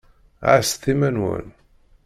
[0.51, 1.47] Ɛasset iman-nwen.